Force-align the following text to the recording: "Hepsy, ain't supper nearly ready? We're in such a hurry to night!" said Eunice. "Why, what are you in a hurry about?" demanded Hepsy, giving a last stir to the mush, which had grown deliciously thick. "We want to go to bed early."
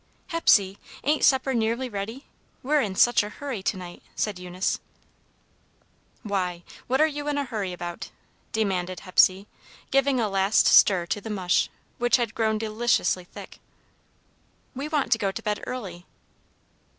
"Hepsy, 0.29 0.79
ain't 1.03 1.23
supper 1.23 1.53
nearly 1.53 1.87
ready? 1.87 2.25
We're 2.63 2.81
in 2.81 2.95
such 2.95 3.21
a 3.21 3.29
hurry 3.29 3.61
to 3.61 3.77
night!" 3.77 4.01
said 4.15 4.39
Eunice. 4.39 4.79
"Why, 6.23 6.63
what 6.87 6.99
are 6.99 7.05
you 7.05 7.27
in 7.27 7.37
a 7.37 7.43
hurry 7.43 7.71
about?" 7.71 8.09
demanded 8.51 9.01
Hepsy, 9.01 9.45
giving 9.91 10.19
a 10.19 10.27
last 10.27 10.65
stir 10.65 11.05
to 11.05 11.21
the 11.21 11.29
mush, 11.29 11.69
which 11.99 12.15
had 12.17 12.33
grown 12.33 12.57
deliciously 12.57 13.25
thick. 13.25 13.59
"We 14.73 14.87
want 14.87 15.11
to 15.11 15.19
go 15.19 15.31
to 15.31 15.43
bed 15.43 15.63
early." 15.67 16.07